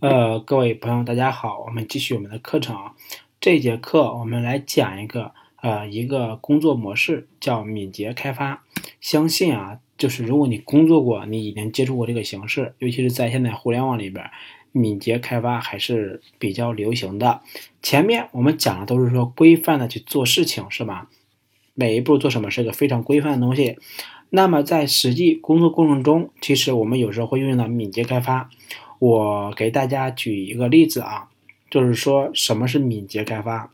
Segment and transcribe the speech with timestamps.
[0.00, 2.74] 呃，各位朋友，大家好，我们继续我们的课程。
[3.38, 8.64] 这节课我们来讲一个呃一个工作模式，叫敏捷开发。
[9.02, 14.24] 相信啊，就是如果你工作过，你已经接触过这个形式，尤其是在现在互联网里边，
[14.72, 17.42] 敏捷开发还是比较流行的。
[17.82, 21.10] 前面我们讲的都是说规范的去做事情，是吧？
[21.74, 23.76] 每一步做什么是个非常规范的东西。
[24.30, 28.48] 那么在实际工作过程中，其实我们有时候会运用到敏捷开发。
[29.00, 31.30] 我给大家举一个例子啊，
[31.68, 33.72] 就是说什么是敏捷开发。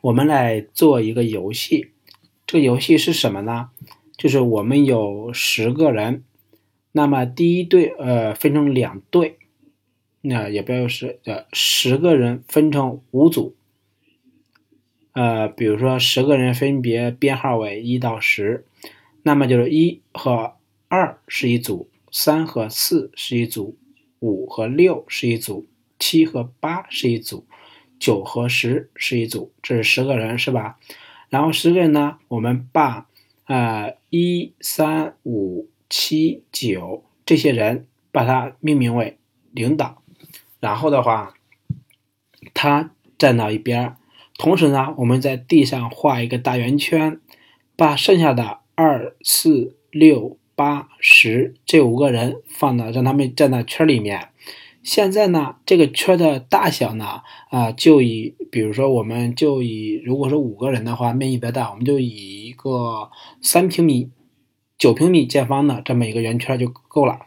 [0.00, 1.90] 我们来做一个游戏，
[2.46, 3.70] 这个游戏是什么呢？
[4.16, 6.22] 就是我们有十个人，
[6.92, 9.36] 那么第一队呃分成两队，
[10.22, 13.54] 那也不要是呃十个人分成五组。
[15.12, 18.64] 呃，比如说十个人分别编号为一到十。
[19.26, 20.52] 那么就是一和
[20.88, 23.78] 二是一组，三和四是一组，
[24.20, 25.66] 五和六是一组，
[25.98, 27.46] 七和八是一组，
[27.98, 29.50] 九和十是一组。
[29.62, 30.78] 这是十个人，是吧？
[31.30, 33.08] 然后十个人呢，我们把
[33.46, 39.16] 呃一、三、五、七、九这些人把它命名为
[39.52, 40.02] 领导。
[40.60, 41.32] 然后的话，
[42.52, 43.96] 他站到一边儿，
[44.36, 47.18] 同时呢，我们在地上画一个大圆圈，
[47.74, 48.60] 把剩下的。
[48.74, 54.28] 二四六八十这五个人放到让他们站在圈里面。
[54.82, 64.10] 现在呢，这个圈的大小呢，啊，就以比如说，我们就以如果是五个人的话，面积比较大，我们就以一个三平米、
[64.76, 67.20] 九平米见方的这么一个圆圈就够了。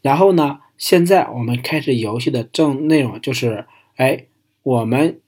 [0.00, 4.24] 然后呢，现在我们开始游戏的正内容就是，哎，
[4.64, 5.20] 我们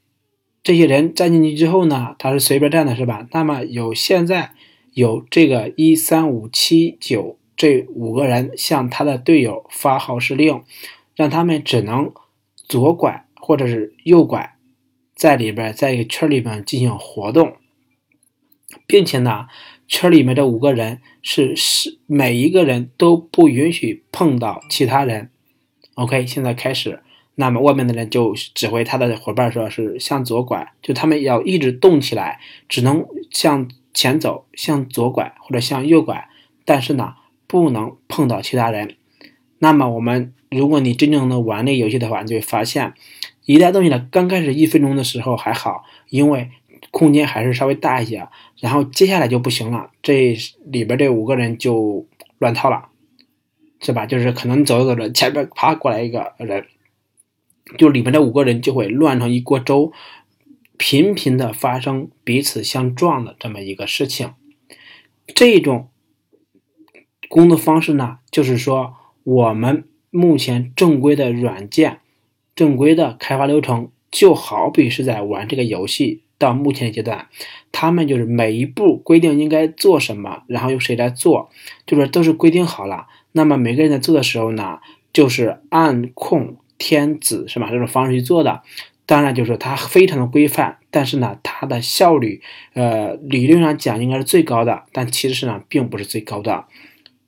[0.62, 3.29] 这些人站进去之后呢，他是随便站的，是吧？
[3.31, 4.55] 那么有现在。
[4.95, 10.62] 有这个一三五七九这五个人向他的队友发号施令，
[11.17, 12.12] 让他们只能
[12.55, 14.57] 左拐或者是右拐，
[15.17, 17.57] 在里边在一个圈里边进行活动，
[18.86, 19.46] 并且呢，
[19.89, 25.30] 圈里面这五个人是是每一个人都不允许碰到其他人。
[25.95, 27.02] OK，现在开始，
[27.35, 32.39] 那么外面的人就指挥他的伙伴说是向左拐，就他们要一直动起来，
[32.69, 33.69] 只能向。
[33.95, 36.29] 前走，向左拐或者向右拐，
[36.65, 37.15] 但是呢，
[37.47, 38.97] 不能碰到其他人。
[39.61, 42.93] 那么，我们如果你真正的玩那游戏的话，你就会发现，
[43.45, 46.51] 一旦动起来，刚开始一分钟的时候还好，因为
[46.91, 48.29] 空间还是稍微大一些。
[48.59, 52.07] 然后接下来就不行了，这里边这五个人就
[52.39, 52.89] 乱套了，
[53.81, 54.05] 是吧？
[54.05, 56.67] 就是可能走着走着，前边啪过来一个人，
[57.79, 59.93] 就里面这五个人就会乱成一锅粥。
[60.77, 64.33] 频频的发生彼此相撞的这么一个事情，
[65.35, 65.89] 这种
[67.29, 72.01] 工作方式呢，就是说我们目前正规的软件、
[72.55, 76.23] 正规的开发流程，就好比是在玩这个游戏。
[76.36, 77.29] 到目前阶段，
[77.70, 81.48] 他们就是每一步规定应该做什么，然后由谁来做，
[81.86, 83.07] 就是都是规定好了。
[83.33, 84.80] 那么每个人在做的时候呢，
[85.13, 87.70] 就是按控天子是吧？
[87.70, 88.63] 这种方式去做的。
[89.07, 92.41] 当然，就是它非常的规范，但是呢，它的效率，
[92.73, 96.65] 呃，理论上讲应该是最高的，但其实呢，并不是最高的。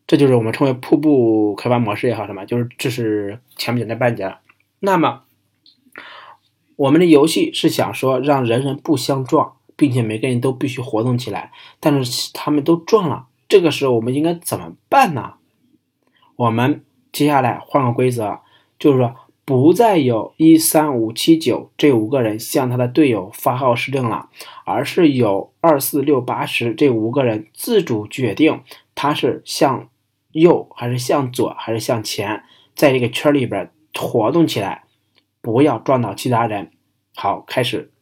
[0.06, 4.36] 这就是我们称为瀑布开发模式也好，什么，就是这是前面讲的半截。
[4.78, 5.24] 那么，
[6.76, 15.34] 我们的游戏是想说让人人不相撞，并且每个人都必须活动起来，但是他们都撞了，这个时候我们应该怎么办呢？
[16.36, 16.82] 我们
[17.12, 18.38] 接下来换个规则，
[18.78, 19.14] 就是说。
[19.46, 24.28] 不再有一三五七九这五个人向他的队友发号施令了，
[24.64, 28.60] 而是有二四六八十这五个人自主决定
[28.96, 29.88] 他是向
[30.32, 32.42] 右还是向左还是向前，
[32.74, 34.82] 在这个圈里边活动起来，
[35.40, 36.72] 不要撞到其他人。
[37.14, 37.92] 好，开始。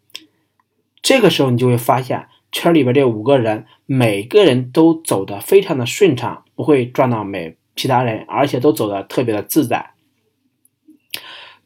[1.02, 9.90] 这个时候你就会发现圈里边这五个人每个人都走得非常的顺畅，不会撞到每其他人，而且都走得特别的自在。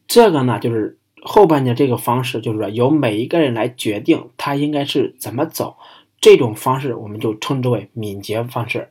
[0.08, 5.76] 这个呢，就是后半截这个方式，就是说由每一个人来决定他应该是怎么走，
[6.18, 8.88] 这种方式我们就称之为敏捷方式。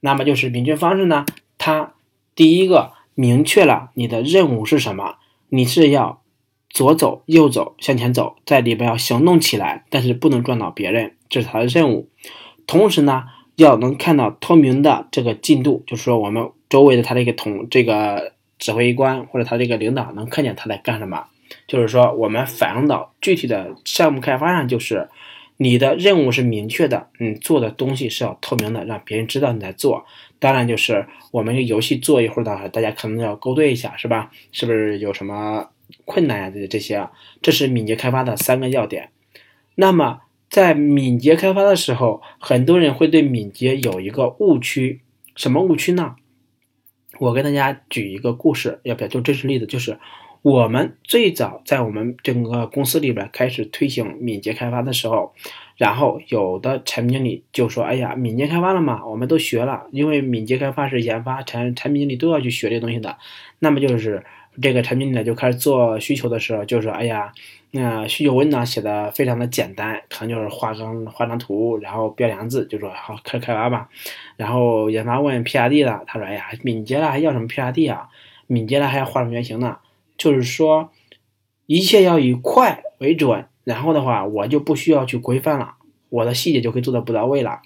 [0.00, 1.26] 那么就是敏捷方式呢，
[1.58, 1.92] 它
[2.34, 5.16] 第一个明确了你的任务是什么，
[5.50, 6.22] 你是要
[6.70, 12.08] 左走、右走、向前走，在里边要行动起来，但是不能撞到别人，这是他的任务。
[12.66, 13.24] 同时呢，
[13.56, 18.32] 要能看到透明的这个进度，就是说我们周围的他的一个统这个。
[18.58, 21.26] 指挥官或者他这个领导能看见他在干什么，
[21.66, 25.08] 就是说我们反映到具体的项目开发上，就是
[25.56, 30.04] 你的任务是明确的，你做的东西是要透明的，让别人知道你在做。
[30.38, 34.30] 当然，就是我们游戏做一会儿的，大家可能要勾兑一下，是吧？
[34.52, 35.70] 是不是有什么
[36.04, 36.50] 困难呀？
[36.50, 37.08] 这这些，
[37.40, 39.10] 这是敏捷开发的三个要点。
[39.76, 45.00] 那么，在敏捷开发的时候，很多人会对敏捷有一个误区，
[45.34, 46.16] 什么误区呢？
[47.18, 49.66] 我跟大家举一个故事，要不要就真实例子？
[49.66, 49.98] 就是
[50.42, 55.32] 我们最早在我们整个公司里边开始推行敏捷开发的时候。
[55.76, 63.18] 然后有的产品经理就说：“哎呀，敏捷开发了嘛，我们都学了，因为敏捷开发是研发产产品经理都要去学这东西的。
[63.58, 64.24] 那么就是
[64.62, 67.32] 这个产品经理就开始做需求的时候，就说：哎呀，
[67.76, 73.88] 那需求文档写的非常的简单，可能就是画张画张图，然后标两个字，就说好开始开发吧。
[74.36, 78.08] 然后研发问 PRD 了，他说：哎呀，敏捷了还要什么 PRD 啊？
[78.46, 79.78] 敏捷了还要画什么原型呢？
[80.16, 80.92] 就是说
[81.66, 85.74] 一切要以快为准。”然后的话，我就不需要去规范了，
[86.10, 87.60] 我的细节就可以做的不到位了。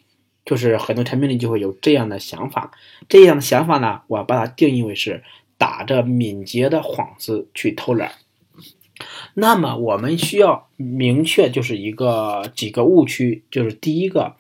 [0.47, 2.71] 就是很多产品里就会有这样的想法，
[3.11, 5.23] 这样的想法呢，我把它定义为是
[5.59, 8.13] 打着敏捷的幌子去偷懒。
[9.35, 14.37] 那么我们需要明确就是一个几个误区，就是第一个，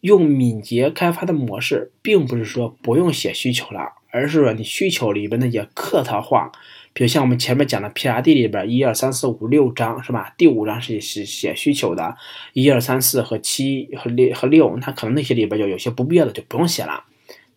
[0.00, 6.50] 用敏捷开发的模式，并不是说不用写需求了，而是说你需求里边那些客套话。
[6.92, 10.34] 比如像我们前面讲的 PRD 里边，一二三四五六章是吧？
[10.36, 12.16] 第五章是写写需求的，
[12.52, 17.04] 一二三四和七和六和六，那可能那些里边就有些不必要的就不用写了。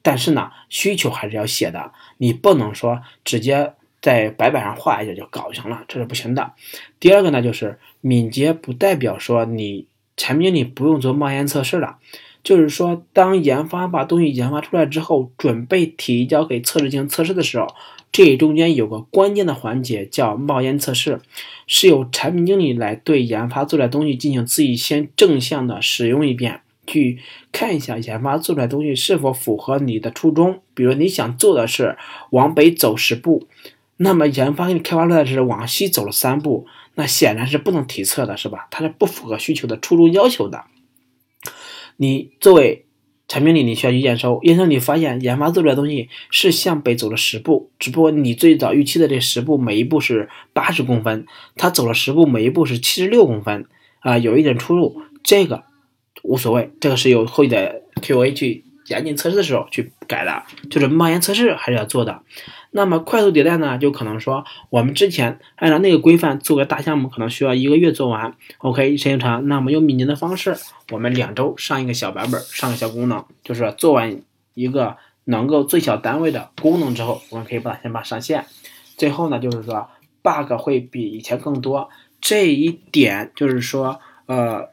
[0.03, 6.51] 但是呢，需求还是要写的，你不能说直接在白板上画一下就搞就行了，这是不行的。
[6.99, 11.97] 第二个呢，就是敏捷不代表说你产品经理不用做冒烟测试了，
[12.43, 17.67] 就是说当研发把东西研发出来之后，准备提交给测试进行测试的时候。
[18.11, 21.19] 这中间有个关键的环节叫冒烟测试，
[21.65, 27.17] 是由产品经理来对研发做出来东西进行自己先正向的使用一遍，去
[27.51, 30.59] 看一下研发做出来东西是否符合你的初衷。
[30.75, 31.97] 比如你想做的是
[32.29, 33.47] 往北走十步，
[34.03, 38.67] 那么研发给你开发出来是往西走了三步，那显然是不能提测的，是吧？
[38.69, 40.65] 它是不符合需求的初衷要求的。
[41.95, 42.85] 你作为
[43.29, 53.65] 产品里你需要去验收，验收你发现研发做出来东西是向北走了十步，只不过你最早预期的这十步每一步是八十公分，他走了十步每一步是七十六公分，
[54.01, 55.63] 啊，有一点出入，这个
[56.23, 62.21] 无所谓，这个是由后的 QA 去严谨测试的时候去改的，就是冒烟测试还是要做的。
[62.71, 69.47] 那么快速迭代呢，就可能说我们之前按照那个规范做个大项目，可能需要一个月做完，OK 时间长。
[69.47, 70.55] 那么用敏捷的方式，
[70.91, 74.21] 我们两周上一个小版本，上个小功能，就是做完
[74.55, 78.45] 一个能够最小单位的功能之后，我们可以把它先把上线。
[78.97, 79.87] 最后呢，就是说
[80.23, 81.89] bug 会比以前更多，
[82.19, 84.69] 这一点就是说，呃，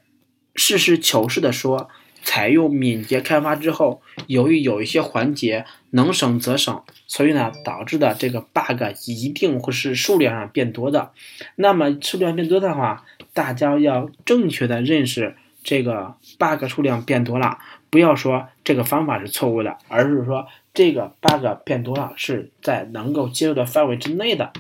[0.55, 1.89] 实事求是的说。
[2.23, 11.13] 采用敏捷开发之后，由于有一些环节能省则省，所以呢，导致的这个 bug 一定会是数量上变多的。
[11.57, 17.59] 那么数量变多的话，大家要正确的认识这个 bug 数量变多了，
[17.89, 24.53] 不要说这个方法是错误的，而是说这个 bug 变多了是在能够接受的范围之内的。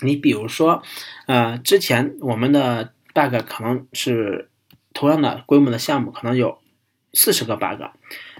[0.00, 0.82] 你比如说，
[1.26, 4.48] 呃，之前我们的 bug 可能是
[4.94, 6.58] 同样的规模的项目，可能有。
[7.18, 7.82] 四十个 bug，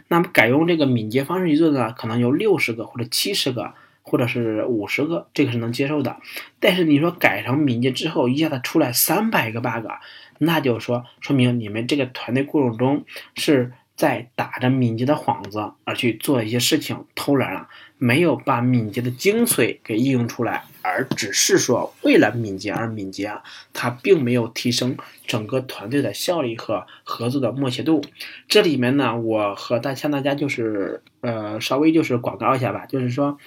[0.06, 6.18] 那么改用这个敏捷方式去做的，可能有六十个或者七十个，或者是五十个，这个是能接受的。
[6.60, 9.88] 但是你说改成敏捷之后，一下子出来三百个 bug，
[10.38, 13.04] 那就是说，说明你们这个团队过程中
[13.34, 13.72] 是。
[13.98, 17.66] 在打着敏捷的幌子而去做一些事情，偷懒了，
[17.98, 23.30] 没有把敏捷的精髓给应用出来，而只是说为了敏捷而敏捷，
[23.72, 28.02] 它并没有提升整个团队的效率和合作的默契度。
[28.48, 33.38] 这里面呢，我和大向大家就是呃稍微就是广告一下吧，就是说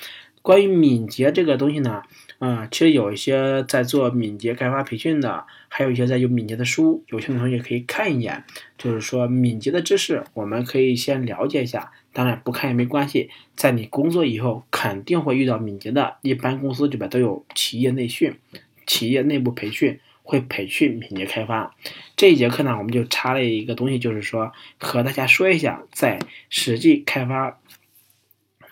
[0.42, 2.04] 关于敏捷这个东西呢。
[2.44, 8.44] 嗯，其实有一些在做敏捷开发培训的，还有一些在用敏捷的书，有兴趣同学可以看一眼。
[8.80, 11.92] 就是说敏捷的知识，我们可以先了解一下。
[12.14, 16.18] 当然不看也没关系，在你工作以后肯定会遇到敏捷的。
[16.22, 18.38] 一般公司里边都有企业内训、
[18.86, 21.76] 企业内部培训，会培训敏捷开发。
[22.16, 27.60] 这一节课呢，我们就插了一个东西，就是说和大家说一下，在实际开发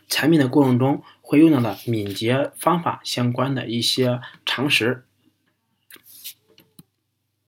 [0.08, 1.02] 产品的过程中。
[1.22, 5.04] 会用到的敏捷方法相关的一些常识。